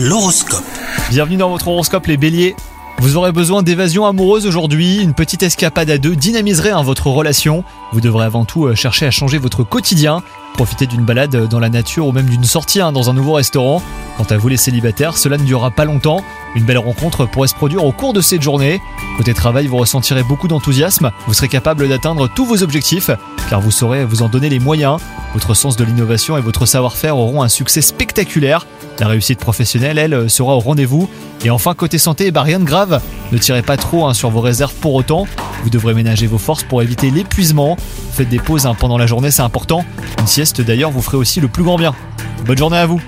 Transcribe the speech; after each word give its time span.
L'horoscope. 0.00 0.62
Bienvenue 1.10 1.38
dans 1.38 1.50
votre 1.50 1.66
horoscope 1.66 2.06
les 2.06 2.16
béliers. 2.16 2.54
Vous 3.00 3.16
aurez 3.16 3.32
besoin 3.32 3.64
d'évasion 3.64 4.06
amoureuse 4.06 4.46
aujourd'hui, 4.46 4.98
une 4.98 5.12
petite 5.12 5.42
escapade 5.42 5.90
à 5.90 5.98
deux 5.98 6.14
dynamiserait 6.14 6.70
hein, 6.70 6.82
votre 6.82 7.08
relation. 7.08 7.64
Vous 7.92 8.00
devrez 8.00 8.24
avant 8.24 8.44
tout 8.44 8.66
euh, 8.66 8.76
chercher 8.76 9.06
à 9.06 9.10
changer 9.10 9.38
votre 9.38 9.64
quotidien, 9.64 10.22
profiter 10.54 10.86
d'une 10.86 11.04
balade 11.04 11.48
dans 11.48 11.58
la 11.58 11.68
nature 11.68 12.06
ou 12.06 12.12
même 12.12 12.26
d'une 12.26 12.44
sortie 12.44 12.80
hein, 12.80 12.92
dans 12.92 13.10
un 13.10 13.12
nouveau 13.12 13.32
restaurant. 13.32 13.82
Quant 14.16 14.26
à 14.30 14.36
vous 14.36 14.46
les 14.46 14.56
célibataires, 14.56 15.16
cela 15.16 15.36
ne 15.36 15.42
durera 15.42 15.72
pas 15.72 15.84
longtemps. 15.84 16.22
Une 16.54 16.64
belle 16.64 16.78
rencontre 16.78 17.26
pourrait 17.26 17.48
se 17.48 17.54
produire 17.54 17.84
au 17.84 17.90
cours 17.90 18.12
de 18.12 18.20
cette 18.20 18.42
journée. 18.42 18.80
Côté 19.16 19.34
travail, 19.34 19.66
vous 19.66 19.78
ressentirez 19.78 20.22
beaucoup 20.22 20.46
d'enthousiasme, 20.46 21.10
vous 21.26 21.34
serez 21.34 21.48
capable 21.48 21.88
d'atteindre 21.88 22.28
tous 22.28 22.44
vos 22.44 22.62
objectifs, 22.62 23.10
car 23.50 23.60
vous 23.60 23.72
saurez 23.72 24.04
vous 24.04 24.22
en 24.22 24.28
donner 24.28 24.48
les 24.48 24.60
moyens. 24.60 24.98
Votre 25.34 25.54
sens 25.54 25.76
de 25.76 25.84
l'innovation 25.84 26.38
et 26.38 26.40
votre 26.40 26.66
savoir-faire 26.66 27.16
auront 27.16 27.42
un 27.42 27.48
succès 27.48 27.80
spectaculaire. 27.80 28.66
La 29.00 29.06
réussite 29.06 29.38
professionnelle, 29.38 29.96
elle, 29.96 30.28
sera 30.28 30.56
au 30.56 30.58
rendez-vous. 30.58 31.08
Et 31.44 31.50
enfin, 31.50 31.74
côté 31.74 31.98
santé, 31.98 32.32
bah 32.32 32.42
rien 32.42 32.58
de 32.58 32.64
grave. 32.64 33.00
Ne 33.30 33.38
tirez 33.38 33.62
pas 33.62 33.76
trop 33.76 34.06
hein, 34.06 34.14
sur 34.14 34.30
vos 34.30 34.40
réserves 34.40 34.74
pour 34.80 34.94
autant. 34.94 35.26
Vous 35.62 35.70
devrez 35.70 35.94
ménager 35.94 36.26
vos 36.26 36.38
forces 36.38 36.64
pour 36.64 36.82
éviter 36.82 37.10
l'épuisement. 37.10 37.76
Faites 38.12 38.28
des 38.28 38.40
pauses 38.40 38.66
hein, 38.66 38.74
pendant 38.74 38.98
la 38.98 39.06
journée, 39.06 39.30
c'est 39.30 39.42
important. 39.42 39.84
Une 40.18 40.26
sieste 40.26 40.60
d'ailleurs 40.60 40.90
vous 40.90 41.02
ferait 41.02 41.16
aussi 41.16 41.40
le 41.40 41.48
plus 41.48 41.62
grand 41.62 41.76
bien. 41.76 41.94
Bonne 42.44 42.58
journée 42.58 42.78
à 42.78 42.86
vous 42.86 43.00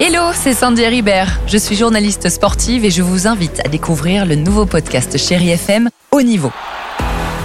Hello, 0.00 0.30
c'est 0.32 0.54
Sandy 0.54 0.86
Ribert. 0.86 1.40
Je 1.46 1.56
suis 1.56 1.74
journaliste 1.74 2.28
sportive 2.28 2.84
et 2.84 2.90
je 2.90 3.02
vous 3.02 3.26
invite 3.26 3.60
à 3.64 3.68
découvrir 3.68 4.26
le 4.26 4.36
nouveau 4.36 4.66
podcast 4.66 5.16
Chéri 5.16 5.50
FM 5.50 5.88
Haut 6.12 6.22
Niveau. 6.22 6.52